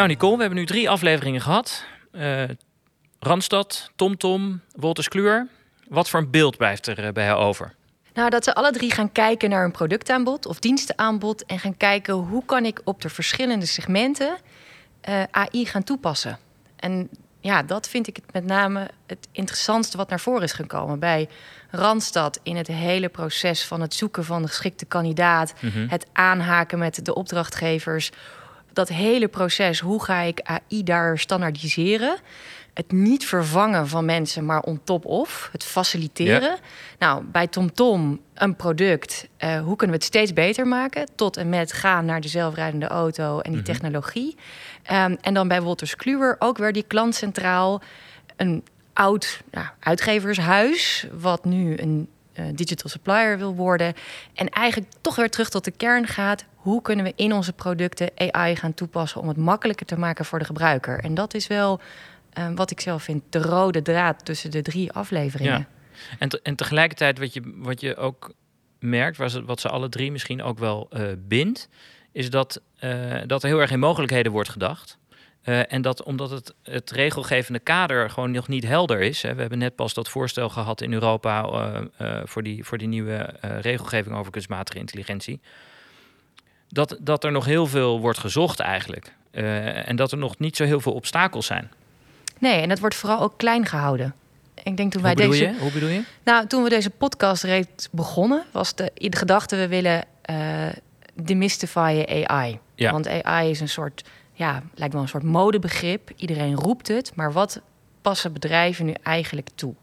Nou, 0.00 0.12
Nicole, 0.12 0.34
we 0.34 0.40
hebben 0.40 0.58
nu 0.58 0.66
drie 0.66 0.90
afleveringen 0.90 1.40
gehad. 1.40 1.84
Uh, 2.12 2.42
Randstad, 3.18 3.90
TomTom, 3.96 4.60
Wolters 4.74 5.08
Kluwer. 5.08 5.48
Wat 5.88 6.08
voor 6.08 6.20
een 6.20 6.30
beeld 6.30 6.56
blijft 6.56 6.86
er 6.86 7.04
eh, 7.04 7.12
bij 7.12 7.24
jou 7.24 7.40
over? 7.40 7.74
Nou, 8.14 8.30
dat 8.30 8.44
ze 8.44 8.54
alle 8.54 8.72
drie 8.72 8.90
gaan 8.92 9.12
kijken 9.12 9.50
naar 9.50 9.64
een 9.64 9.70
productaanbod 9.70 10.46
of 10.46 10.58
dienstenaanbod 10.58 11.44
en 11.44 11.58
gaan 11.58 11.76
kijken 11.76 12.14
hoe 12.14 12.44
kan 12.44 12.64
ik 12.64 12.80
op 12.84 13.00
de 13.02 13.08
verschillende 13.08 13.66
segmenten 13.66 14.36
uh, 15.08 15.22
AI 15.30 15.66
gaan 15.66 15.84
toepassen. 15.84 16.38
En 16.76 17.08
ja, 17.40 17.62
dat 17.62 17.88
vind 17.88 18.06
ik 18.06 18.16
het 18.16 18.32
met 18.32 18.44
name 18.44 18.90
het 19.06 19.28
interessantste 19.32 19.96
wat 19.96 20.08
naar 20.08 20.20
voren 20.20 20.42
is 20.42 20.52
gekomen 20.52 20.98
bij 20.98 21.28
Randstad 21.70 22.40
in 22.42 22.56
het 22.56 22.66
hele 22.66 23.08
proces 23.08 23.64
van 23.64 23.80
het 23.80 23.94
zoeken 23.94 24.24
van 24.24 24.42
de 24.42 24.48
geschikte 24.48 24.84
kandidaat, 24.84 25.54
mhm. 25.60 25.88
het 25.88 26.06
aanhaken 26.12 26.78
met 26.78 27.04
de 27.04 27.14
opdrachtgevers, 27.14 28.10
dat 28.72 28.88
hele 28.88 29.28
proces, 29.28 29.80
hoe 29.80 30.04
ga 30.04 30.20
ik 30.20 30.40
AI 30.42 30.82
daar 30.82 31.18
standaardiseren? 31.18 32.16
Het 32.74 32.92
niet 32.92 33.26
vervangen 33.26 33.88
van 33.88 34.04
mensen, 34.04 34.44
maar 34.44 34.60
on 34.60 34.80
top 34.84 35.04
of. 35.04 35.48
Het 35.52 35.64
faciliteren. 35.64 36.58
Nou, 36.98 37.24
bij 37.24 37.46
TomTom 37.46 38.20
een 38.34 38.56
product. 38.56 39.28
Uh, 39.38 39.60
hoe 39.60 39.76
kunnen 39.76 39.96
we 39.96 40.02
het 40.02 40.14
steeds 40.14 40.32
beter 40.32 40.66
maken? 40.66 41.08
Tot 41.14 41.36
en 41.36 41.48
met 41.48 41.72
gaan 41.72 42.04
naar 42.04 42.20
de 42.20 42.28
zelfrijdende 42.28 42.86
auto 42.86 43.40
en 43.40 43.50
die 43.50 43.60
mhm. 43.60 43.72
technologie. 43.72 44.36
Um, 44.92 45.16
en 45.20 45.34
dan 45.34 45.48
bij 45.48 45.62
Wolters 45.62 45.96
Kluwer 45.96 46.36
ook 46.38 46.58
weer 46.58 46.72
die 46.72 46.84
klant 46.86 47.14
centraal. 47.14 47.80
Een 48.36 48.64
oud 48.92 49.42
nou, 49.50 49.66
uitgevershuis, 49.80 51.06
wat 51.12 51.44
nu 51.44 51.78
een 51.78 52.08
uh, 52.38 52.44
digital 52.54 52.90
supplier 52.90 53.38
wil 53.38 53.54
worden. 53.54 53.94
En 54.34 54.48
eigenlijk 54.48 54.92
toch 55.00 55.16
weer 55.16 55.30
terug 55.30 55.48
tot 55.48 55.64
de 55.64 55.70
kern 55.70 56.06
gaat. 56.06 56.44
Hoe 56.60 56.82
kunnen 56.82 57.04
we 57.04 57.12
in 57.16 57.32
onze 57.32 57.52
producten 57.52 58.10
AI 58.16 58.56
gaan 58.56 58.74
toepassen 58.74 59.20
om 59.20 59.28
het 59.28 59.36
makkelijker 59.36 59.86
te 59.86 59.98
maken 59.98 60.24
voor 60.24 60.38
de 60.38 60.44
gebruiker? 60.44 60.98
En 60.98 61.14
dat 61.14 61.34
is 61.34 61.46
wel 61.46 61.80
uh, 62.38 62.48
wat 62.54 62.70
ik 62.70 62.80
zelf 62.80 63.02
vind 63.02 63.22
de 63.30 63.38
rode 63.38 63.82
draad 63.82 64.24
tussen 64.24 64.50
de 64.50 64.62
drie 64.62 64.92
afleveringen. 64.92 65.68
En, 66.18 66.28
en 66.42 66.56
tegelijkertijd 66.56 67.18
wat 67.18 67.34
je, 67.34 67.42
wat 67.56 67.80
je 67.80 67.96
ook 67.96 68.32
merkt, 68.78 69.16
wat 69.46 69.60
ze, 69.60 69.68
alle 69.68 69.88
drie 69.88 70.12
misschien 70.12 70.42
ook 70.42 70.58
wel 70.58 70.88
uh, 70.92 71.02
bindt, 71.18 71.68
is 72.12 72.30
dat, 72.30 72.60
uh, 72.80 73.20
dat 73.26 73.42
er 73.42 73.48
heel 73.48 73.60
erg 73.60 73.70
in 73.70 73.78
mogelijkheden 73.78 74.32
wordt 74.32 74.48
gedacht. 74.48 74.98
Uh, 75.44 75.72
en 75.72 75.82
dat 75.82 76.02
omdat 76.02 76.30
het, 76.30 76.54
het 76.62 76.90
regelgevende 76.90 77.58
kader 77.58 78.10
gewoon 78.10 78.30
nog 78.30 78.48
niet 78.48 78.66
helder 78.66 79.00
is. 79.00 79.22
Hè, 79.22 79.34
we 79.34 79.40
hebben 79.40 79.58
net 79.58 79.74
pas 79.74 79.94
dat 79.94 80.08
voorstel 80.08 80.48
gehad 80.48 80.80
in 80.80 80.92
Europa 80.92 81.48
voor, 82.24 82.42
die, 82.42 82.64
voor 82.64 82.78
die 82.78 82.88
nieuwe 82.88 83.34
regelgeving 83.40 84.16
over 84.16 84.32
kunstmatige 84.32 84.78
intelligentie. 84.78 85.40
Dat, 86.72 86.96
dat 87.00 87.24
er 87.24 87.32
nog 87.32 87.44
heel 87.44 87.66
veel 87.66 88.00
wordt 88.00 88.18
gezocht 88.18 88.60
eigenlijk. 88.60 89.12
en 89.30 89.96
dat 89.96 90.12
er 90.12 90.18
nog 90.18 90.38
niet 90.38 90.56
zo 90.56 90.64
heel 90.64 90.80
veel 90.80 90.92
obstakels 90.92 91.46
zijn. 91.46 91.70
Nee, 92.38 92.60
en 92.60 92.68
dat 92.68 92.78
wordt 92.78 92.94
vooral 92.94 93.20
ook 93.20 93.34
klein 93.36 93.66
gehouden. 93.66 94.14
Ik 94.62 94.76
denk 94.76 94.92
toen 94.92 95.02
wij 95.02 95.12
Hoe 95.12 95.26
deze. 95.26 95.44
Je? 95.44 95.58
Hoe 95.58 95.72
bedoel 95.72 95.88
je? 95.88 96.02
Nou, 96.24 96.46
toen 96.46 96.62
we 96.62 96.68
deze 96.68 96.90
podcast 96.90 97.42
reeds 97.42 97.88
begonnen, 97.90 98.44
was 98.52 98.74
de, 98.74 98.90
de 98.94 99.16
gedachte: 99.16 99.56
we 99.56 99.68
willen 99.68 100.04
demystifyen 101.14 102.28
AI. 102.28 102.58
Ja. 102.74 102.92
Want 102.92 103.22
AI 103.22 103.50
is 103.50 103.60
een 103.60 103.68
soort 103.68 104.04
ja, 104.32 104.62
lijkt 104.74 104.92
wel 104.92 105.02
een 105.02 105.08
soort 105.08 105.22
modebegrip. 105.22 106.10
Iedereen 106.16 106.54
roept 106.54 106.88
het, 106.88 107.12
maar 107.14 107.32
wat 107.32 107.60
passen 108.02 108.32
bedrijven 108.32 108.86
nu 108.86 108.94
eigenlijk 109.02 109.48
toe? 109.54 109.74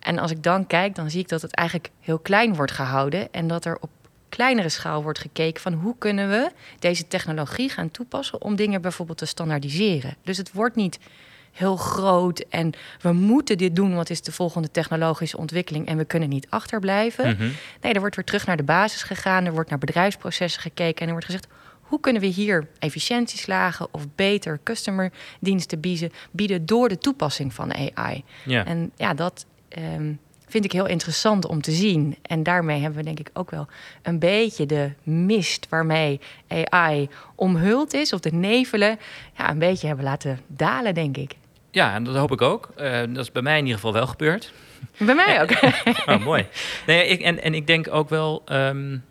En 0.00 0.18
als 0.18 0.30
ik 0.30 0.42
dan 0.42 0.66
kijk, 0.66 0.94
dan 0.94 1.10
zie 1.10 1.20
ik 1.20 1.28
dat 1.28 1.42
het 1.42 1.54
eigenlijk 1.54 1.90
heel 2.00 2.18
klein 2.18 2.54
wordt 2.54 2.72
gehouden 2.72 3.32
en 3.32 3.46
dat 3.46 3.64
er 3.64 3.76
op 3.80 3.90
kleinere 4.36 4.68
schaal 4.68 5.02
wordt 5.02 5.18
gekeken 5.18 5.62
van 5.62 5.72
hoe 5.72 5.94
kunnen 5.98 6.28
we 6.28 6.50
deze 6.78 7.08
technologie 7.08 7.68
gaan 7.68 7.90
toepassen 7.90 8.42
om 8.42 8.56
dingen 8.56 8.82
bijvoorbeeld 8.82 9.18
te 9.18 9.26
standaardiseren. 9.26 10.16
Dus 10.24 10.36
het 10.36 10.52
wordt 10.52 10.76
niet 10.76 10.98
heel 11.52 11.76
groot 11.76 12.38
en 12.38 12.72
we 13.00 13.12
moeten 13.12 13.58
dit 13.58 13.76
doen, 13.76 13.94
wat 13.94 14.10
is 14.10 14.22
de 14.22 14.32
volgende 14.32 14.70
technologische 14.70 15.36
ontwikkeling 15.36 15.86
en 15.86 15.96
we 15.96 16.04
kunnen 16.04 16.28
niet 16.28 16.46
achterblijven. 16.48 17.28
Mhm. 17.28 17.50
Nee, 17.80 17.92
er 17.92 18.00
wordt 18.00 18.16
weer 18.16 18.24
terug 18.24 18.46
naar 18.46 18.56
de 18.56 18.62
basis 18.62 19.02
gegaan, 19.02 19.44
er 19.44 19.52
wordt 19.52 19.70
naar 19.70 19.78
bedrijfsprocessen 19.78 20.62
gekeken 20.62 21.00
en 21.00 21.06
er 21.06 21.12
wordt 21.12 21.26
gezegd 21.26 21.46
hoe 21.80 22.00
kunnen 22.00 22.22
we 22.22 22.28
hier 22.28 22.68
efficiëntieslagen 22.78 23.88
of 23.90 24.06
beter 24.14 24.60
customerdiensten 24.62 25.80
bieden, 25.80 26.12
bieden 26.30 26.66
door 26.66 26.88
de 26.88 26.98
toepassing 26.98 27.54
van 27.54 27.74
AI? 27.74 28.24
Ja. 28.44 28.64
En 28.66 28.92
ja, 28.96 29.14
dat 29.14 29.46
um, 29.78 30.18
vind 30.52 30.64
ik 30.64 30.72
heel 30.72 30.86
interessant 30.86 31.46
om 31.46 31.62
te 31.62 31.72
zien. 31.72 32.16
En 32.22 32.42
daarmee 32.42 32.80
hebben 32.80 32.98
we 32.98 33.04
denk 33.04 33.18
ik 33.18 33.30
ook 33.32 33.50
wel 33.50 33.66
een 34.02 34.18
beetje 34.18 34.66
de 34.66 34.90
mist 35.02 35.66
waarmee 35.68 36.20
AI 36.68 37.08
omhuld 37.34 37.94
is, 37.94 38.12
of 38.12 38.20
de 38.20 38.32
nevelen, 38.32 38.98
ja, 39.36 39.50
een 39.50 39.58
beetje 39.58 39.86
hebben 39.86 40.04
laten 40.04 40.40
dalen, 40.46 40.94
denk 40.94 41.16
ik. 41.16 41.34
Ja, 41.70 41.94
en 41.94 42.04
dat 42.04 42.16
hoop 42.16 42.32
ik 42.32 42.42
ook. 42.42 42.68
Uh, 42.76 43.00
dat 43.08 43.24
is 43.24 43.32
bij 43.32 43.42
mij 43.42 43.58
in 43.58 43.64
ieder 43.64 43.74
geval 43.74 43.92
wel 43.92 44.06
gebeurd. 44.06 44.52
Bij 44.96 45.14
mij 45.14 45.42
ook. 45.42 45.50
oh, 46.14 46.24
mooi. 46.24 46.46
Nee, 46.86 47.06
ik, 47.06 47.20
en, 47.20 47.42
en 47.42 47.54
ik 47.54 47.66
denk 47.66 47.88
ook 47.90 48.08
wel. 48.08 48.42
Um, 48.52 49.04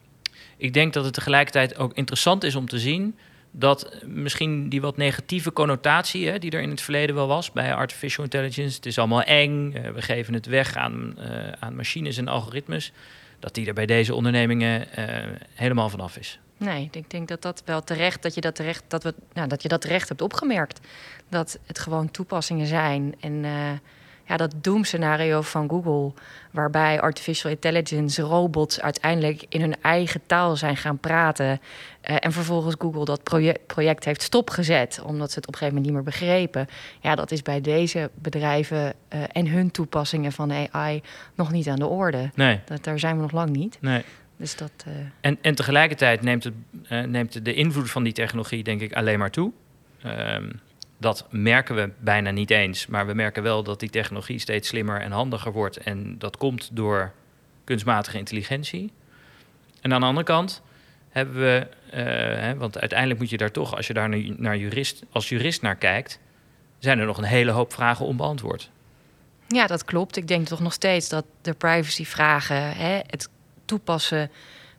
ik 0.57 0.73
denk 0.73 0.93
dat 0.93 1.03
het 1.03 1.13
tegelijkertijd 1.13 1.77
ook 1.77 1.93
interessant 1.93 2.43
is 2.43 2.55
om 2.55 2.67
te 2.67 2.79
zien 2.79 3.15
dat 3.51 3.95
misschien 4.05 4.69
die 4.69 4.81
wat 4.81 4.97
negatieve 4.97 5.53
connotatie 5.53 6.27
hè, 6.27 6.39
die 6.39 6.51
er 6.51 6.61
in 6.61 6.69
het 6.69 6.81
verleden 6.81 7.15
wel 7.15 7.27
was 7.27 7.51
bij 7.51 7.73
artificial 7.73 8.23
intelligence, 8.23 8.75
het 8.75 8.85
is 8.85 8.97
allemaal 8.97 9.23
eng, 9.23 9.73
eh, 9.73 9.91
we 9.91 10.01
geven 10.01 10.33
het 10.33 10.45
weg 10.45 10.75
aan, 10.75 11.15
uh, 11.17 11.51
aan 11.59 11.75
machines 11.75 12.17
en 12.17 12.27
algoritmes, 12.27 12.91
dat 13.39 13.53
die 13.53 13.67
er 13.67 13.73
bij 13.73 13.85
deze 13.85 14.15
ondernemingen 14.15 14.87
uh, 14.99 15.05
helemaal 15.53 15.89
vanaf 15.89 16.17
is. 16.17 16.39
Nee, 16.57 16.89
ik 16.91 17.09
denk 17.09 17.27
dat 17.27 17.41
dat 17.41 17.61
wel 17.65 17.83
terecht, 17.83 18.21
dat 18.21 18.35
je 18.35 18.41
dat 18.41 18.55
terecht, 18.55 18.83
dat 18.87 19.03
we, 19.03 19.13
nou, 19.33 19.47
dat 19.47 19.61
je 19.61 19.67
dat 19.67 19.81
terecht 19.81 20.09
hebt 20.09 20.21
opgemerkt. 20.21 20.79
Dat 21.29 21.59
het 21.65 21.79
gewoon 21.79 22.11
toepassingen 22.11 22.67
zijn 22.67 23.15
en 23.19 23.45
ja, 24.27 24.37
dat 24.37 24.53
doemscenario 24.61 25.41
van 25.41 25.69
Google, 25.69 26.13
waarbij 26.51 27.01
artificial 27.01 27.51
intelligence 27.51 28.21
robots 28.21 28.81
uiteindelijk 28.81 29.45
in 29.49 29.61
hun 29.61 29.75
eigen 29.81 30.21
taal 30.25 30.55
zijn 30.55 30.77
gaan 30.77 30.97
praten. 30.97 31.45
Uh, 32.09 32.15
en 32.19 32.31
vervolgens 32.31 32.75
Google 32.79 33.05
dat 33.05 33.23
project, 33.23 33.65
project 33.67 34.05
heeft 34.05 34.21
stopgezet, 34.21 35.01
omdat 35.05 35.31
ze 35.31 35.35
het 35.35 35.47
op 35.47 35.53
een 35.53 35.59
gegeven 35.59 35.81
moment 35.81 35.85
niet 35.85 35.93
meer 35.93 36.03
begrepen. 36.03 36.67
Ja, 36.99 37.15
dat 37.15 37.31
is 37.31 37.41
bij 37.41 37.61
deze 37.61 38.09
bedrijven 38.13 38.93
uh, 39.13 39.23
en 39.31 39.47
hun 39.47 39.71
toepassingen 39.71 40.31
van 40.31 40.51
AI 40.71 41.01
nog 41.35 41.51
niet 41.51 41.67
aan 41.67 41.79
de 41.79 41.87
orde. 41.87 42.29
Nee. 42.35 42.59
Dat, 42.65 42.83
daar 42.83 42.99
zijn 42.99 43.15
we 43.15 43.21
nog 43.21 43.31
lang 43.31 43.49
niet. 43.49 43.77
Nee. 43.81 44.03
Dus 44.37 44.55
dat, 44.55 44.71
uh... 44.87 44.93
en, 45.21 45.37
en 45.41 45.55
tegelijkertijd 45.55 46.21
neemt, 46.21 46.43
het, 46.43 46.53
neemt 47.09 47.45
de 47.45 47.53
invloed 47.53 47.91
van 47.91 48.03
die 48.03 48.13
technologie, 48.13 48.63
denk 48.63 48.81
ik, 48.81 48.93
alleen 48.93 49.19
maar 49.19 49.31
toe. 49.31 49.51
Um, 50.05 50.59
dat 51.01 51.25
merken 51.29 51.75
we 51.75 51.89
bijna 51.99 52.31
niet 52.31 52.49
eens. 52.49 52.87
Maar 52.87 53.07
we 53.07 53.13
merken 53.13 53.43
wel 53.43 53.63
dat 53.63 53.79
die 53.79 53.89
technologie 53.89 54.39
steeds 54.39 54.67
slimmer 54.67 55.01
en 55.01 55.11
handiger 55.11 55.51
wordt. 55.51 55.77
En 55.77 56.17
dat 56.17 56.37
komt 56.37 56.69
door 56.71 57.11
kunstmatige 57.63 58.17
intelligentie. 58.17 58.91
En 59.81 59.93
aan 59.93 59.99
de 59.99 60.05
andere 60.05 60.25
kant 60.25 60.61
hebben 61.09 61.35
we, 61.35 61.67
uh, 61.85 61.99
hè, 62.41 62.55
want 62.55 62.79
uiteindelijk 62.79 63.19
moet 63.19 63.29
je 63.29 63.37
daar 63.37 63.51
toch, 63.51 63.75
als 63.75 63.87
je 63.87 63.93
daar 63.93 64.09
naar 64.37 64.57
jurist, 64.57 65.03
als 65.11 65.29
jurist 65.29 65.61
naar 65.61 65.75
kijkt, 65.75 66.19
zijn 66.79 66.99
er 66.99 67.05
nog 67.05 67.17
een 67.17 67.23
hele 67.23 67.51
hoop 67.51 67.73
vragen 67.73 68.05
onbeantwoord. 68.05 68.69
Ja, 69.47 69.67
dat 69.67 69.85
klopt. 69.85 70.17
Ik 70.17 70.27
denk 70.27 70.47
toch 70.47 70.59
nog 70.59 70.73
steeds 70.73 71.09
dat 71.09 71.25
de 71.41 71.53
privacyvragen, 71.53 72.75
hè, 72.75 72.99
het 73.07 73.29
toepassen 73.65 74.31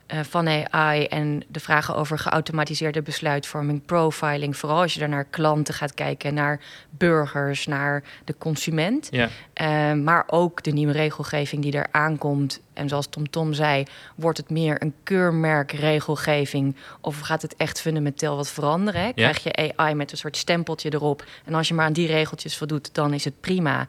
van 0.06 0.48
AI 0.70 1.04
en 1.04 1.42
de 1.48 1.60
vragen 1.60 1.96
over 1.96 2.18
geautomatiseerde 2.18 3.02
besluitvorming, 3.02 3.84
profiling. 3.84 4.56
Vooral 4.56 4.80
als 4.80 4.94
je 4.94 5.00
daar 5.00 5.08
naar 5.08 5.24
klanten 5.24 5.74
gaat 5.74 5.94
kijken, 5.94 6.34
naar 6.34 6.60
burgers, 6.90 7.66
naar 7.66 8.02
de 8.24 8.34
consument. 8.38 9.08
Ja. 9.10 9.28
Uh, 9.62 10.02
maar 10.02 10.24
ook 10.26 10.62
de 10.62 10.70
nieuwe 10.70 10.92
regelgeving 10.92 11.62
die 11.62 11.72
er 11.72 11.86
aankomt. 11.90 12.60
En 12.72 12.88
zoals 12.88 13.06
Tom 13.06 13.30
Tom 13.30 13.52
zei, 13.52 13.84
wordt 14.14 14.38
het 14.38 14.50
meer 14.50 14.82
een 14.82 14.94
keurmerkregelgeving? 15.02 16.76
Of 17.00 17.20
gaat 17.20 17.42
het 17.42 17.56
echt 17.56 17.80
fundamenteel 17.80 18.36
wat 18.36 18.50
veranderen? 18.50 19.00
Hè? 19.00 19.12
Krijg 19.12 19.42
je 19.42 19.74
AI 19.76 19.94
met 19.94 20.12
een 20.12 20.18
soort 20.18 20.36
stempeltje 20.36 20.92
erop? 20.92 21.24
En 21.44 21.54
als 21.54 21.68
je 21.68 21.74
maar 21.74 21.86
aan 21.86 21.92
die 21.92 22.06
regeltjes 22.06 22.56
voldoet, 22.56 22.94
dan 22.94 23.14
is 23.14 23.24
het 23.24 23.40
prima. 23.40 23.86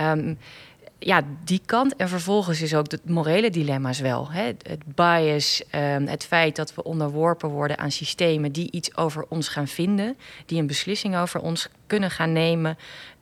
Um, 0.00 0.38
ja, 1.06 1.22
die 1.44 1.60
kant. 1.66 1.96
En 1.96 2.08
vervolgens 2.08 2.62
is 2.62 2.74
ook 2.74 2.90
het 2.90 3.08
morele 3.08 3.50
dilemma's 3.50 4.00
wel. 4.00 4.30
Hè? 4.30 4.42
Het 4.42 4.82
bias, 4.94 5.62
um, 5.74 6.06
het 6.06 6.24
feit 6.24 6.56
dat 6.56 6.74
we 6.74 6.84
onderworpen 6.84 7.48
worden 7.48 7.78
aan 7.78 7.90
systemen 7.90 8.52
die 8.52 8.70
iets 8.70 8.96
over 8.96 9.24
ons 9.28 9.48
gaan 9.48 9.68
vinden, 9.68 10.16
die 10.46 10.60
een 10.60 10.66
beslissing 10.66 11.16
over 11.16 11.40
ons 11.40 11.68
kunnen 11.86 12.10
gaan 12.10 12.32
nemen. 12.32 12.78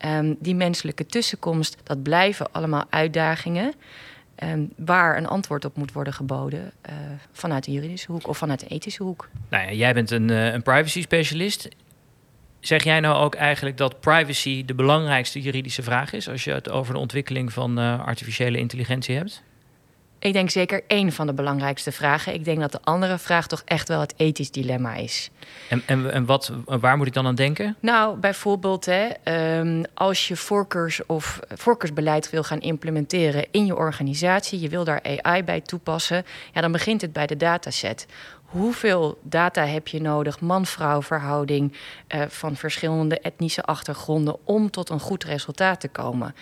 Um, 0.07 0.37
die 0.39 0.55
menselijke 0.55 1.07
tussenkomst, 1.07 1.77
dat 1.83 2.03
blijven 2.03 2.53
allemaal 2.53 2.85
uitdagingen. 2.91 3.75
Um, 4.43 4.73
waar 4.77 5.17
een 5.17 5.27
antwoord 5.27 5.65
op 5.65 5.77
moet 5.77 5.93
worden 5.93 6.13
geboden 6.13 6.73
uh, 6.89 6.95
vanuit 7.33 7.65
de 7.65 7.73
juridische 7.73 8.13
hoek 8.13 8.29
of 8.29 8.39
vanuit 8.39 8.61
de 8.61 8.67
ethische 8.67 9.03
hoek. 9.03 9.29
Nou 9.49 9.65
ja, 9.65 9.73
jij 9.73 9.95
bent 9.95 10.11
een, 10.11 10.31
uh, 10.31 10.53
een 10.53 10.63
privacy 10.63 11.01
specialist. 11.01 11.69
Zeg 12.65 12.85
jij 12.85 13.01
nou 13.01 13.17
ook 13.17 13.35
eigenlijk 13.35 13.77
dat 13.77 14.01
privacy 14.01 14.65
de 14.65 14.75
belangrijkste 14.75 15.41
juridische 15.41 15.83
vraag 15.83 16.13
is 16.13 16.29
als 16.29 16.45
je 16.45 16.53
het 16.53 16.71
over 16.71 16.95
de 16.95 17.01
ontwikkeling 17.01 17.53
van 17.53 17.79
uh, 17.79 18.07
artificiële 18.07 18.59
intelligentie 18.59 19.17
hebt? 19.17 19.43
ik 20.25 20.33
denk 20.33 20.51
zeker 20.51 20.83
één 20.87 21.13
van 21.13 21.27
de 21.27 21.33
belangrijkste 21.33 21.93
vragen. 21.93 22.35
Ik 22.35 22.45
denk 22.45 22.61
dat 22.61 22.73
de 22.73 22.81
andere 22.85 23.19
vraag 23.19 23.47
toch 23.47 23.63
echt 23.65 23.89
wel 23.89 24.01
het 24.01 24.15
ethisch 24.17 24.51
dilemma 24.51 24.95
is. 24.95 25.31
En, 25.69 25.83
en, 25.87 26.13
en 26.13 26.25
wat, 26.25 26.53
waar 26.65 26.97
moet 26.97 27.07
ik 27.07 27.13
dan 27.13 27.27
aan 27.27 27.35
denken? 27.35 27.77
Nou, 27.81 28.17
bijvoorbeeld 28.17 28.85
hè, 28.85 29.09
ehm, 29.23 29.83
als 29.95 30.29
je 30.29 30.37
voorkeurs 30.37 31.07
of 31.07 31.41
voorkeursbeleid 31.49 32.31
wil 32.31 32.43
gaan 32.43 32.61
implementeren 32.61 33.47
in 33.51 33.67
je 33.67 33.77
organisatie, 33.77 34.61
je 34.61 34.69
wil 34.69 34.85
daar 34.85 35.03
AI 35.03 35.43
bij 35.43 35.61
toepassen, 35.61 36.25
ja, 36.53 36.61
dan 36.61 36.73
begint 36.73 37.01
het 37.01 37.13
bij 37.13 37.27
de 37.27 37.37
dataset 37.37 38.07
hoeveel 38.55 39.19
data 39.23 39.65
heb 39.65 39.89
je 39.89 40.01
nodig, 40.01 40.41
man-vrouw 40.41 41.03
verhouding 41.03 41.73
uh, 42.15 42.23
van 42.29 42.57
verschillende 42.57 43.21
etnische 43.21 43.63
achtergronden, 43.63 44.37
om 44.45 44.71
tot 44.71 44.91
een 44.91 45.01
goed 45.01 45.25
resultaat 45.25 45.81
te 45.81 45.89
komen. 45.89 46.35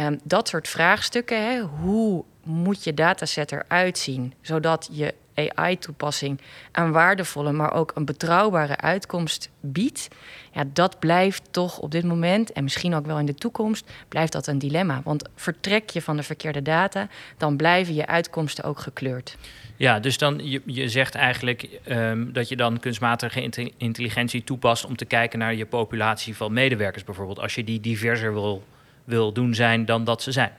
Um, 0.00 0.20
dat 0.24 0.48
soort 0.48 0.68
vraagstukken, 0.68 1.44
hè, 1.44 1.60
hoe 1.60 2.24
moet 2.44 2.84
je 2.84 2.94
dataset 2.94 3.52
eruit 3.52 3.98
zien, 3.98 4.34
zodat 4.40 4.88
je 4.92 5.14
AI-toepassing 5.54 6.40
een 6.72 6.92
waardevolle, 6.92 7.52
maar 7.52 7.72
ook 7.72 7.92
een 7.94 8.04
betrouwbare 8.04 8.76
uitkomst 8.76 9.50
biedt, 9.60 10.08
ja, 10.52 10.64
dat 10.72 10.98
blijft 10.98 11.42
toch 11.50 11.78
op 11.78 11.90
dit 11.90 12.04
moment 12.04 12.52
en 12.52 12.62
misschien 12.62 12.94
ook 12.94 13.06
wel 13.06 13.18
in 13.18 13.26
de 13.26 13.34
toekomst, 13.34 13.90
blijft 14.08 14.32
dat 14.32 14.46
een 14.46 14.58
dilemma. 14.58 15.00
Want 15.04 15.28
vertrek 15.34 15.90
je 15.90 16.02
van 16.02 16.16
de 16.16 16.22
verkeerde 16.22 16.62
data, 16.62 17.08
dan 17.36 17.56
blijven 17.56 17.94
je 17.94 18.06
uitkomsten 18.06 18.64
ook 18.64 18.78
gekleurd. 18.78 19.36
Ja, 19.76 20.00
dus 20.00 20.18
dan 20.18 20.40
je, 20.42 20.62
je 20.64 20.88
zegt 20.88 21.14
eigenlijk 21.14 21.68
um, 21.88 22.32
dat 22.32 22.48
je 22.48 22.56
dan 22.56 22.80
kunstmatige 22.80 23.50
intelligentie 23.76 24.44
toepast 24.44 24.84
om 24.84 24.96
te 24.96 25.04
kijken 25.04 25.38
naar 25.38 25.54
je 25.54 25.66
populatie 25.66 26.36
van 26.36 26.52
medewerkers 26.52 27.04
bijvoorbeeld, 27.04 27.38
als 27.38 27.54
je 27.54 27.64
die 27.64 27.80
diverser 27.80 28.32
wil, 28.32 28.64
wil 29.04 29.32
doen 29.32 29.54
zijn 29.54 29.84
dan 29.84 30.04
dat 30.04 30.22
ze 30.22 30.32
zijn. 30.32 30.52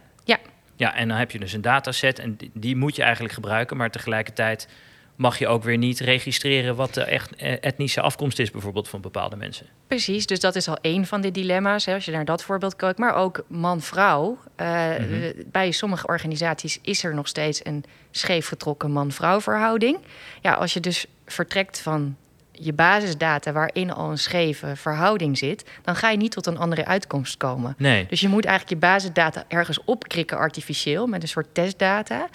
Ja. 0.80 0.96
En 0.96 1.08
dan 1.08 1.18
heb 1.18 1.31
je 1.31 1.40
dus 1.40 1.54
een 1.54 1.62
dataset 1.62 2.20
en 2.20 2.36
die, 2.36 2.52
die 2.54 2.76
moet 2.76 2.96
je 2.96 3.04
eigenlijk 3.04 3.34
gebruiken, 3.34 3.78
maar 3.78 3.92
tegelijkertijd 3.92 4.68
mag 5.16 5.40
je 5.40 5.48
ook 5.48 5.64
weer 5.64 5.78
niet 5.78 6.00
registreren 6.00 6.76
wat 6.76 6.94
de 6.94 7.04
echt 7.04 7.36
eh, 7.36 7.52
etnische 7.62 8.02
afkomst 8.02 8.40
is, 8.40 8.52
bijvoorbeeld 8.52 8.90
van 8.90 9.02
bepaalde 9.02 9.36
mensen. 9.36 9.66
Precies, 9.88 10.26
dus 10.26 10.40
dat 10.40 10.56
is 10.56 10.68
al 10.68 10.78
één 10.81 11.06
van 11.06 11.22
de 11.22 11.31
dilemma's, 11.31 11.86
hè, 11.86 11.94
als 11.94 12.06
je 12.06 12.12
naar 12.12 12.26
dat 12.26 12.44
voorbeeld 12.44 12.76
kijkt. 12.76 13.00
Maar 13.00 13.16
ook 13.16 13.46
man-vrouw. 13.48 14.38
Uh, 14.58 14.98
mm 14.98 15.34
Bij 15.46 15.72
sommige 15.72 16.08
organisaties 16.08 16.80
is 16.82 17.04
er 17.04 17.16
nog 17.16 17.28
steeds 17.28 17.66
een 17.66 17.84
scheef 18.12 18.48
getrokken 18.48 18.92
man-vrouw 18.92 19.42
verhouding. 19.42 19.98
Ja, 20.42 20.54
als 20.54 20.74
je 20.74 20.80
dus 20.80 21.06
vertrekt 21.25 21.80
van 21.80 22.18
je 22.60 22.74
basisdata 22.74 23.52
waarin 23.52 23.94
al 23.94 24.10
een 24.10 24.18
scheve 24.18 24.76
verhouding 24.76 25.38
zit, 25.38 25.70
dan 25.82 25.96
ga 25.96 26.10
je 26.10 26.18
niet 26.18 26.32
tot 26.32 26.46
een 26.46 26.58
andere 26.58 26.86
uitkomst 26.86 27.38
komen. 27.38 27.76
Nee. 27.78 28.06
Dus 28.10 28.20
je 28.20 28.28
moet 28.28 28.46
eigenlijk 28.46 28.82
je 28.82 28.88
basisdata 28.88 29.44
ergens 29.48 29.80
opkrikken 29.86 30.38
artificieel 30.38 31.08
met 31.08 31.22
een 31.22 31.28
soort 31.28 31.48
testdata. 31.54 32.28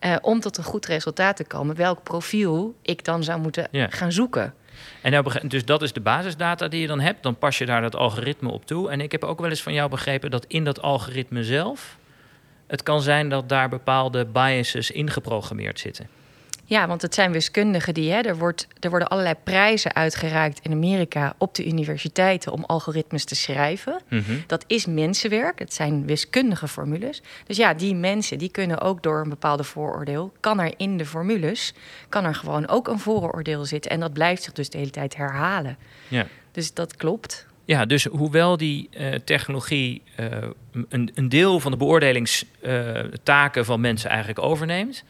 Uh, 0.00 0.16
om 0.20 0.40
tot 0.40 0.56
een 0.56 0.64
goed 0.64 0.86
resultaat 0.86 1.36
te 1.36 1.44
komen, 1.44 1.76
welk 1.76 2.02
profiel 2.02 2.74
ik 2.82 3.04
dan 3.04 3.24
zou 3.24 3.40
moeten 3.40 3.68
gaan 3.72 4.12
zoeken. 4.12 4.54
En 5.02 5.10
nou, 5.10 5.48
dus 5.48 5.64
dat 5.64 5.82
is 5.82 5.92
de 5.92 6.00
basisdata 6.00 6.68
die 6.68 6.80
je 6.80 6.86
dan 6.86 7.00
hebt. 7.00 7.22
Dan 7.22 7.36
pas 7.36 7.58
je 7.58 7.66
daar 7.66 7.80
dat 7.80 7.96
algoritme 7.96 8.50
op 8.50 8.66
toe. 8.66 8.90
En 8.90 9.00
ik 9.00 9.12
heb 9.12 9.24
ook 9.24 9.40
wel 9.40 9.50
eens 9.50 9.62
van 9.62 9.72
jou 9.72 9.90
begrepen 9.90 10.30
dat 10.30 10.44
in 10.48 10.64
dat 10.64 10.82
algoritme 10.82 11.44
zelf. 11.44 11.98
Het 12.66 12.82
kan 12.82 13.00
zijn 13.00 13.28
dat 13.28 13.48
daar 13.48 13.68
bepaalde 13.68 14.24
biases 14.24 14.90
ingeprogrammeerd 14.90 15.78
zitten. 15.78 16.08
Ja, 16.68 16.86
want 16.86 17.02
het 17.02 17.14
zijn 17.14 17.32
wiskundigen 17.32 17.94
die. 17.94 18.12
Hè, 18.12 18.20
er, 18.20 18.38
wordt, 18.38 18.66
er 18.80 18.90
worden 18.90 19.08
allerlei 19.08 19.34
prijzen 19.44 19.94
uitgereikt 19.94 20.60
in 20.62 20.72
Amerika 20.72 21.34
op 21.38 21.54
de 21.54 21.66
universiteiten 21.66 22.52
om 22.52 22.64
algoritmes 22.64 23.24
te 23.24 23.34
schrijven. 23.34 24.00
Mhm. 24.08 24.22
Dat 24.46 24.64
is 24.66 24.86
mensenwerk. 24.86 25.58
Het 25.58 25.74
zijn 25.74 26.06
wiskundige 26.06 26.68
formules. 26.68 27.22
Dus 27.46 27.56
ja, 27.56 27.74
die 27.74 27.94
mensen 27.94 28.38
die 28.38 28.50
kunnen 28.50 28.80
ook 28.80 29.02
door 29.02 29.20
een 29.20 29.28
bepaalde 29.28 29.64
vooroordeel. 29.64 30.32
Kan 30.40 30.60
er 30.60 30.74
in 30.76 30.96
de 30.96 31.06
formules 31.06 31.74
kan 32.08 32.24
er 32.24 32.34
gewoon 32.34 32.68
ook 32.68 32.88
een 32.88 32.98
vooroordeel 32.98 33.64
zitten. 33.64 33.90
En 33.90 34.00
dat 34.00 34.12
blijft 34.12 34.42
zich 34.42 34.52
dus 34.52 34.70
de 34.70 34.78
hele 34.78 34.90
tijd 34.90 35.16
herhalen. 35.16 35.76
Ja. 36.08 36.26
Dus 36.52 36.74
dat 36.74 36.96
klopt. 36.96 37.46
Ja, 37.64 37.84
dus 37.84 38.04
hoewel 38.04 38.56
die 38.56 38.88
uh, 38.98 39.14
technologie 39.14 40.02
uh, 40.20 40.26
een, 40.88 41.10
een, 41.14 41.28
deel 41.28 41.60
van 41.60 41.70
de 41.70 41.76
beoordelingstaken 41.76 43.60
uh, 43.60 43.66
van 43.66 43.80
mensen 43.80 44.10
eigenlijk 44.10 44.38
overneemt, 44.38 45.04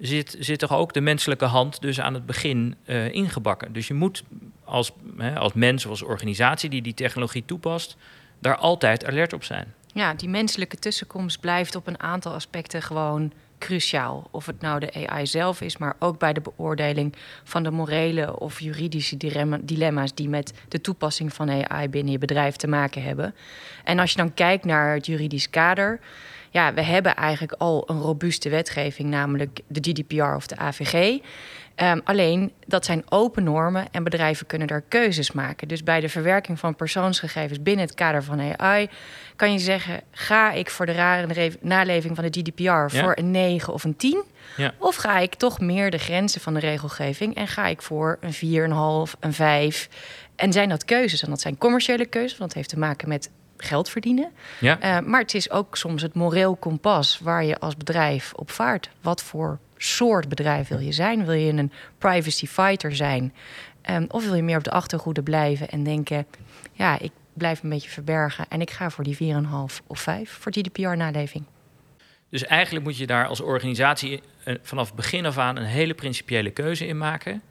zit, 0.00 0.36
zit 0.38 0.58
toch 0.58 0.72
ook 0.72 0.92
de 0.92 1.00
menselijke 1.00 1.44
hand 1.44 1.80
dus 1.80 2.00
aan 2.00 2.14
het 2.14 2.26
begin 2.26 2.74
uh, 2.86 3.12
ingebakken. 3.12 3.72
Dus 3.72 3.88
je 3.88 3.94
moet 3.94 4.24
als, 4.64 4.92
hè, 5.16 5.38
als 5.38 5.52
mens 5.52 5.84
of 5.84 5.90
als 5.90 6.02
organisatie 6.02 6.70
die 6.70 6.82
die 6.82 6.94
technologie 6.94 7.44
toepast, 7.44 7.96
daar 8.38 8.56
altijd 8.56 9.06
alert 9.06 9.32
op 9.32 9.44
zijn. 9.44 9.74
Ja, 9.92 10.14
die 10.14 10.28
menselijke 10.28 10.76
tussenkomst 10.76 11.40
blijft 11.40 11.76
op 11.76 11.86
een 11.86 12.00
aantal 12.00 12.32
aspecten 12.32 12.82
gewoon 12.82 13.32
cruciaal. 13.58 14.28
Of 14.30 14.46
het 14.46 14.60
nou 14.60 14.80
de 14.80 15.08
AI 15.08 15.26
zelf 15.26 15.60
is, 15.60 15.76
maar 15.76 15.96
ook 15.98 16.18
bij 16.18 16.32
de 16.32 16.40
beoordeling 16.40 17.14
van 17.44 17.62
de 17.62 17.70
morele 17.70 18.38
of 18.38 18.60
juridische 18.60 19.16
dilemma's 19.62 20.14
die 20.14 20.28
met 20.28 20.52
de 20.68 20.80
toepassing 20.80 21.32
van 21.32 21.50
AI 21.50 21.88
binnen 21.88 22.12
je 22.12 22.18
bedrijf 22.18 22.56
te 22.56 22.68
maken 22.68 23.02
hebben. 23.02 23.34
En 23.84 23.98
als 23.98 24.10
je 24.10 24.16
dan 24.16 24.34
kijkt 24.34 24.64
naar 24.64 24.94
het 24.94 25.06
juridisch 25.06 25.50
kader 25.50 26.00
ja, 26.50 26.74
we 26.74 26.82
hebben 26.82 27.16
eigenlijk 27.16 27.52
al 27.58 27.84
een 27.86 28.00
robuuste 28.00 28.48
wetgeving, 28.48 29.08
namelijk 29.08 29.60
de 29.66 29.90
GDPR 29.90 30.34
of 30.34 30.46
de 30.46 30.56
AVG. 30.56 31.18
Um, 31.82 32.00
alleen 32.04 32.52
dat 32.66 32.84
zijn 32.84 33.02
open 33.08 33.44
normen 33.44 33.86
en 33.90 34.04
bedrijven 34.04 34.46
kunnen 34.46 34.68
daar 34.68 34.82
keuzes 34.88 35.32
maken. 35.32 35.68
Dus 35.68 35.82
bij 35.82 36.00
de 36.00 36.08
verwerking 36.08 36.58
van 36.58 36.74
persoonsgegevens 36.74 37.62
binnen 37.62 37.84
het 37.84 37.94
kader 37.94 38.24
van 38.24 38.54
AI 38.58 38.88
kan 39.36 39.52
je 39.52 39.58
zeggen: 39.58 40.00
ga 40.10 40.52
ik 40.52 40.70
voor 40.70 40.86
de 40.86 40.92
rare 40.92 41.52
naleving 41.60 42.16
van 42.16 42.24
de 42.24 42.40
GDPR 42.40 42.96
voor 42.96 43.12
een 43.16 43.30
9 43.30 43.72
of 43.72 43.84
een 43.84 43.96
10? 43.96 44.22
Ja. 44.56 44.74
Of 44.78 44.96
ga 44.96 45.18
ik 45.18 45.34
toch 45.34 45.60
meer 45.60 45.90
de 45.90 45.98
grenzen 45.98 46.40
van 46.40 46.54
de 46.54 46.60
regelgeving 46.60 47.34
en 47.34 47.48
ga 47.48 47.66
ik 47.66 47.82
voor 47.82 48.18
een 48.20 48.34
4,5, 48.34 49.18
een 49.20 49.32
5? 49.32 49.88
En 50.36 50.52
zijn 50.52 50.68
dat 50.68 50.84
keuzes? 50.84 51.22
En 51.22 51.30
dat 51.30 51.40
zijn 51.40 51.58
commerciële 51.58 52.06
keuzes, 52.06 52.38
want 52.38 52.50
dat 52.50 52.58
heeft 52.58 52.68
te 52.68 52.78
maken 52.78 53.08
met 53.08 53.30
geld 53.64 53.88
verdienen. 53.88 54.30
Ja. 54.60 55.00
Uh, 55.00 55.06
maar 55.06 55.20
het 55.20 55.34
is 55.34 55.50
ook 55.50 55.76
soms 55.76 56.02
het 56.02 56.14
moreel 56.14 56.56
kompas 56.56 57.18
waar 57.22 57.44
je 57.44 57.58
als 57.58 57.76
bedrijf 57.76 58.32
op 58.32 58.50
vaart. 58.50 58.90
Wat 59.00 59.22
voor 59.22 59.58
soort 59.76 60.28
bedrijf 60.28 60.68
wil 60.68 60.78
je 60.78 60.92
zijn? 60.92 61.24
Wil 61.24 61.34
je 61.34 61.52
een 61.52 61.72
privacy 61.98 62.46
fighter 62.46 62.96
zijn? 62.96 63.34
Um, 63.90 64.06
of 64.08 64.24
wil 64.24 64.34
je 64.34 64.42
meer 64.42 64.56
op 64.56 64.64
de 64.64 64.70
achtergoede 64.70 65.22
blijven 65.22 65.68
en 65.68 65.82
denken: 65.82 66.26
ja, 66.72 66.98
ik 66.98 67.12
blijf 67.32 67.62
een 67.62 67.68
beetje 67.68 67.90
verbergen 67.90 68.44
en 68.48 68.60
ik 68.60 68.70
ga 68.70 68.90
voor 68.90 69.04
die 69.04 69.16
4,5 69.16 69.86
of 69.86 70.00
5 70.00 70.30
voor 70.30 70.52
GDPR-naleving. 70.52 71.44
Dus 72.30 72.44
eigenlijk 72.44 72.84
moet 72.84 72.96
je 72.96 73.06
daar 73.06 73.26
als 73.26 73.40
organisatie 73.40 74.20
eh, 74.44 74.54
vanaf 74.62 74.94
begin 74.94 75.26
af 75.26 75.38
aan 75.38 75.56
een 75.56 75.64
hele 75.64 75.94
principiële 75.94 76.50
keuze 76.50 76.86
in 76.86 76.98
maken. 76.98 77.42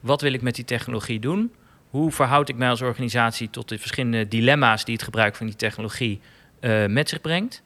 Wat 0.00 0.20
wil 0.20 0.32
ik 0.32 0.42
met 0.42 0.54
die 0.54 0.64
technologie 0.64 1.20
doen? 1.20 1.52
Hoe 1.90 2.10
verhoud 2.10 2.48
ik 2.48 2.56
mij 2.56 2.68
als 2.68 2.82
organisatie 2.82 3.50
tot 3.50 3.68
de 3.68 3.78
verschillende 3.78 4.28
dilemma's 4.28 4.84
die 4.84 4.94
het 4.94 5.04
gebruik 5.04 5.36
van 5.36 5.46
die 5.46 5.56
technologie 5.56 6.20
uh, 6.60 6.86
met 6.86 7.08
zich 7.08 7.20
brengt? 7.20 7.62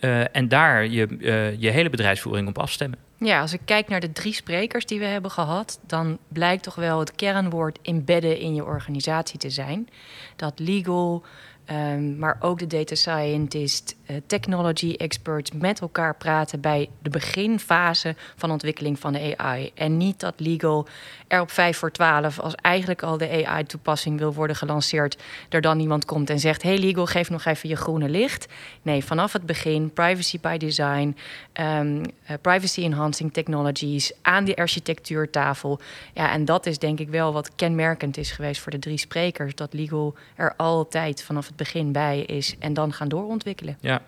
Uh, 0.00 0.36
en 0.36 0.48
daar 0.48 0.86
je, 0.86 1.06
uh, 1.18 1.60
je 1.60 1.70
hele 1.70 1.90
bedrijfsvoering 1.90 2.48
op 2.48 2.58
afstemmen. 2.58 2.98
Ja, 3.18 3.40
als 3.40 3.52
ik 3.52 3.60
kijk 3.64 3.88
naar 3.88 4.00
de 4.00 4.12
drie 4.12 4.32
sprekers 4.32 4.86
die 4.86 4.98
we 4.98 5.04
hebben 5.04 5.30
gehad, 5.30 5.80
dan 5.86 6.18
blijkt 6.28 6.62
toch 6.62 6.74
wel 6.74 6.98
het 6.98 7.14
kernwoord 7.14 7.78
embedden 7.82 8.38
in 8.38 8.54
je 8.54 8.64
organisatie 8.64 9.38
te 9.38 9.50
zijn. 9.50 9.88
Dat 10.36 10.58
legal, 10.58 11.22
Um, 11.70 12.18
maar 12.18 12.36
ook 12.40 12.58
de 12.58 12.66
data 12.66 12.94
scientist, 12.94 13.96
uh, 14.06 14.16
technology 14.26 14.92
experts 14.92 15.50
met 15.52 15.80
elkaar 15.80 16.16
praten 16.16 16.60
bij 16.60 16.88
de 17.02 17.10
beginfase 17.10 18.14
van 18.36 18.50
ontwikkeling 18.50 18.98
van 18.98 19.12
de 19.12 19.34
AI. 19.36 19.70
En 19.74 19.96
niet 19.96 20.20
dat 20.20 20.34
legal 20.36 20.86
er 21.28 21.40
op 21.40 21.50
5 21.50 21.78
voor 21.78 21.90
12, 21.90 22.40
als 22.40 22.54
eigenlijk 22.54 23.02
al 23.02 23.18
de 23.18 23.46
AI-toepassing 23.46 24.18
wil 24.18 24.34
worden 24.34 24.56
gelanceerd, 24.56 25.22
er 25.48 25.60
dan 25.60 25.80
iemand 25.80 26.04
komt 26.04 26.30
en 26.30 26.38
zegt: 26.38 26.62
Hey 26.62 26.78
legal, 26.78 27.06
geef 27.06 27.30
nog 27.30 27.44
even 27.44 27.68
je 27.68 27.76
groene 27.76 28.08
licht. 28.08 28.46
Nee, 28.82 29.04
vanaf 29.04 29.32
het 29.32 29.46
begin, 29.46 29.92
privacy 29.92 30.40
by 30.40 30.56
design, 30.56 31.16
um, 31.60 31.96
uh, 32.00 32.04
privacy 32.40 32.82
enhancing 32.82 33.32
technologies 33.32 34.12
aan 34.22 34.44
die 34.44 34.56
architectuurtafel. 34.56 35.80
Ja, 36.14 36.32
en 36.32 36.44
dat 36.44 36.66
is 36.66 36.78
denk 36.78 37.00
ik 37.00 37.08
wel 37.08 37.32
wat 37.32 37.54
kenmerkend 37.54 38.16
is 38.16 38.30
geweest 38.30 38.60
voor 38.60 38.72
de 38.72 38.78
drie 38.78 38.98
sprekers: 38.98 39.54
dat 39.54 39.72
legal 39.72 40.14
er 40.34 40.54
altijd 40.56 41.22
vanaf 41.22 41.46
het 41.46 41.53
begin 41.56 41.92
bij 41.92 42.20
is 42.20 42.54
en 42.58 42.74
dan 42.74 42.92
gaan 42.92 43.08
doorontwikkelen. 43.08 43.78
Ja. 43.80 44.02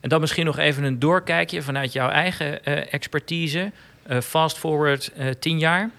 En 0.00 0.08
dan 0.08 0.20
misschien 0.20 0.44
nog 0.44 0.58
even 0.58 0.84
een 0.84 0.98
doorkijkje 0.98 1.62
vanuit 1.62 1.92
jouw 1.92 2.08
eigen 2.08 2.60
uh, 2.64 2.92
expertise. 2.92 3.72
Uh, 4.06 4.20
fast 4.20 4.58
forward 4.58 5.12
uh, 5.18 5.30
tien 5.38 5.58
jaar. 5.58 5.90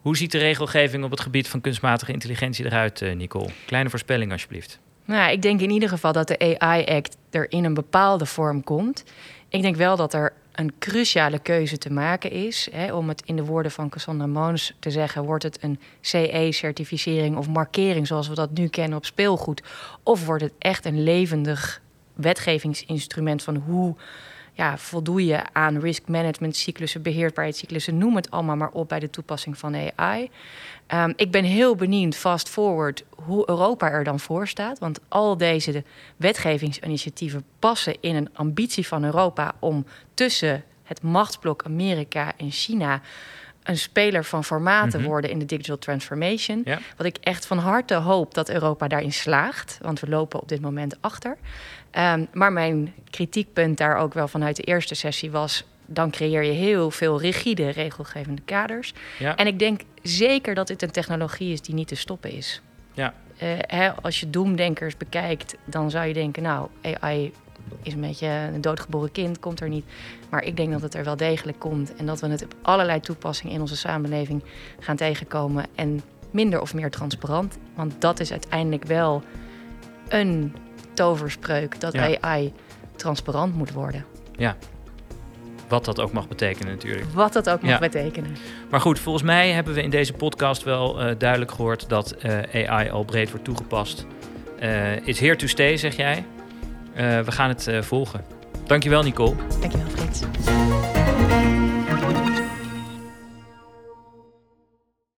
Hoe 0.00 0.16
ziet 0.16 0.32
de 0.32 0.38
regelgeving 0.38 1.04
op 1.04 1.10
het 1.10 1.20
gebied 1.20 1.48
van 1.48 1.60
kunstmatige 1.60 2.12
intelligentie 2.12 2.64
eruit, 2.64 3.14
Nicole? 3.14 3.48
Kleine 3.66 3.90
voorspelling 3.90 4.32
alsjeblieft. 4.32 4.78
Nou, 5.04 5.32
ik 5.32 5.42
denk 5.42 5.60
in 5.60 5.70
ieder 5.70 5.88
geval 5.88 6.12
dat 6.12 6.28
de 6.28 6.58
AI-act 6.58 7.16
er 7.30 7.50
in 7.50 7.64
een 7.64 7.74
bepaalde 7.74 8.26
vorm 8.26 8.64
komt. 8.64 9.04
Ik 9.48 9.62
denk 9.62 9.76
wel 9.76 9.96
dat 9.96 10.14
er 10.14 10.32
een 10.56 10.72
cruciale 10.78 11.38
keuze 11.38 11.78
te 11.78 11.92
maken 11.92 12.30
is. 12.30 12.68
Hè, 12.72 12.94
om 12.94 13.08
het 13.08 13.22
in 13.24 13.36
de 13.36 13.44
woorden 13.44 13.72
van 13.72 13.88
Cassandra 13.88 14.26
Moons 14.26 14.76
te 14.78 14.90
zeggen: 14.90 15.24
wordt 15.24 15.42
het 15.42 15.62
een 15.62 15.80
CE-certificering 16.00 17.36
of 17.36 17.48
markering 17.48 18.06
zoals 18.06 18.28
we 18.28 18.34
dat 18.34 18.52
nu 18.52 18.68
kennen 18.68 18.98
op 18.98 19.04
speelgoed? 19.04 19.62
Of 20.02 20.26
wordt 20.26 20.42
het 20.42 20.52
echt 20.58 20.84
een 20.84 21.02
levendig 21.02 21.82
wetgevingsinstrument 22.14 23.42
van 23.42 23.56
hoe 23.56 23.96
ja, 24.56 24.78
voldoe 24.78 25.24
je 25.24 25.42
aan 25.52 25.78
risk 25.78 26.08
management 26.08 26.56
cyclussen, 26.56 27.02
beheerbaarheidscyclussen, 27.02 27.98
noem 27.98 28.16
het 28.16 28.30
allemaal 28.30 28.56
maar 28.56 28.70
op 28.70 28.88
bij 28.88 29.00
de 29.00 29.10
toepassing 29.10 29.58
van 29.58 29.90
AI. 29.96 30.30
Ehm, 30.86 31.12
ik 31.16 31.30
ben 31.30 31.44
heel 31.44 31.74
benieuwd, 31.74 32.14
fast 32.14 32.48
forward, 32.48 33.04
hoe 33.10 33.48
Europa 33.48 33.90
er 33.90 34.04
dan 34.04 34.20
voor 34.20 34.48
staat. 34.48 34.78
Want 34.78 35.00
al 35.08 35.36
deze 35.36 35.84
wetgevingsinitiatieven 36.16 37.44
passen 37.58 37.96
in 38.00 38.14
een 38.14 38.28
ambitie 38.32 38.86
van 38.86 39.04
Europa 39.04 39.54
om 39.58 39.86
tussen 40.14 40.64
het 40.82 41.02
machtsblok 41.02 41.62
Amerika 41.64 42.32
en 42.36 42.50
China 42.50 43.00
een 43.66 43.78
speler 43.78 44.24
van 44.24 44.44
formaat 44.44 44.90
te 44.90 44.98
mhm. 44.98 45.06
worden 45.06 45.30
in 45.30 45.38
de 45.38 45.44
digital 45.44 45.78
transformation. 45.78 46.64
Wat 46.96 47.06
ik 47.06 47.16
echt 47.20 47.46
van 47.46 47.58
harte 47.58 47.94
hoop 47.94 48.34
dat 48.34 48.50
Europa 48.50 48.88
daarin 48.88 49.12
slaagt, 49.12 49.78
want 49.82 50.00
we 50.00 50.08
lopen 50.08 50.40
op 50.40 50.48
dit 50.48 50.60
moment 50.60 50.96
achter. 51.00 51.36
Ehm, 51.90 52.24
maar 52.32 52.52
mijn 52.52 52.94
kritiekpunt 53.10 53.78
daar 53.78 53.96
ook 53.96 54.14
wel 54.14 54.28
vanuit 54.28 54.56
de 54.56 54.62
eerste 54.62 54.94
sessie 54.94 55.30
was 55.30 55.64
dan 55.86 56.10
creëer 56.10 56.42
je 56.42 56.52
heel 56.52 56.90
veel 56.90 57.20
rigide 57.20 57.68
regelgevende 57.68 58.42
kaders. 58.44 58.94
Ja. 59.18 59.36
En 59.36 59.46
ik 59.46 59.58
denk 59.58 59.80
zeker 60.02 60.54
dat 60.54 60.66
dit 60.66 60.82
een 60.82 60.90
technologie 60.90 61.52
is 61.52 61.60
die 61.60 61.74
niet 61.74 61.88
te 61.88 61.94
stoppen 61.94 62.30
is. 62.30 62.60
Ja. 62.92 63.14
Uh, 63.42 63.50
hè, 63.58 63.92
als 63.92 64.20
je 64.20 64.30
doemdenkers 64.30 64.96
bekijkt, 64.96 65.56
dan 65.64 65.90
zou 65.90 66.06
je 66.06 66.14
denken, 66.14 66.42
nou, 66.42 66.68
AI 67.00 67.32
is 67.82 67.92
een 67.92 68.00
beetje 68.00 68.26
een 68.26 68.60
doodgeboren 68.60 69.12
kind, 69.12 69.38
komt 69.38 69.60
er 69.60 69.68
niet. 69.68 69.84
Maar 70.28 70.42
ik 70.42 70.56
denk 70.56 70.72
dat 70.72 70.82
het 70.82 70.94
er 70.94 71.04
wel 71.04 71.16
degelijk 71.16 71.58
komt 71.58 71.94
en 71.94 72.06
dat 72.06 72.20
we 72.20 72.26
het 72.28 72.44
op 72.44 72.54
allerlei 72.62 73.00
toepassingen 73.00 73.54
in 73.54 73.60
onze 73.60 73.76
samenleving 73.76 74.42
gaan 74.78 74.96
tegenkomen. 74.96 75.66
En 75.74 76.02
minder 76.30 76.60
of 76.60 76.74
meer 76.74 76.90
transparant. 76.90 77.58
Want 77.74 78.00
dat 78.00 78.20
is 78.20 78.30
uiteindelijk 78.30 78.84
wel 78.84 79.22
een 80.08 80.56
toverspreuk 80.94 81.80
dat 81.80 81.96
AI 81.96 82.52
transparant 82.96 83.54
moet 83.54 83.72
worden. 83.72 84.04
Ja, 84.36 84.56
wat 85.68 85.84
dat 85.84 86.00
ook 86.00 86.12
mag 86.12 86.28
betekenen 86.28 86.72
natuurlijk. 86.72 87.04
Wat 87.12 87.32
dat 87.32 87.50
ook 87.50 87.62
mag 87.62 87.80
betekenen. 87.80 88.36
Maar 88.70 88.80
goed, 88.80 88.98
volgens 88.98 89.24
mij 89.24 89.50
hebben 89.50 89.74
we 89.74 89.82
in 89.82 89.90
deze 89.90 90.12
podcast 90.12 90.62
wel 90.62 91.02
uh, 91.02 91.10
duidelijk 91.18 91.50
gehoord 91.50 91.88
dat 91.88 92.14
uh, 92.24 92.68
AI 92.68 92.90
al 92.90 93.04
breed 93.04 93.30
wordt 93.30 93.44
toegepast. 93.44 94.06
Uh, 94.62 95.06
is 95.06 95.20
here 95.20 95.36
to 95.36 95.46
stay, 95.46 95.76
zeg 95.76 95.96
jij. 95.96 96.24
We 96.96 97.32
gaan 97.32 97.48
het 97.48 97.70
volgen. 97.80 98.20
Dankjewel, 98.66 99.02
Nicole. 99.02 99.34
Dankjewel. 99.60 99.85